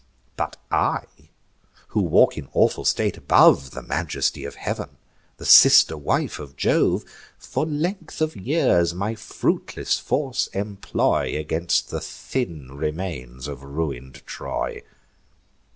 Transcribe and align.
But 0.35 0.57
I, 0.71 1.03
who 1.89 2.01
walk 2.01 2.35
in 2.35 2.47
awful 2.53 2.85
state 2.85 3.17
above, 3.17 3.69
The 3.69 3.83
majesty 3.83 4.45
of 4.45 4.55
heav'n, 4.55 4.97
the 5.37 5.45
sister 5.45 5.95
wife 5.95 6.39
of 6.39 6.55
Jove, 6.57 7.05
For 7.37 7.67
length 7.67 8.19
of 8.19 8.35
years 8.35 8.95
my 8.95 9.13
fruitless 9.13 9.99
force 9.99 10.47
employ 10.53 11.37
Against 11.37 11.91
the 11.91 12.01
thin 12.01 12.69
remains 12.75 13.47
of 13.47 13.61
ruin'd 13.61 14.25
Troy! 14.25 14.81